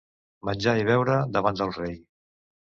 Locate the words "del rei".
1.63-1.97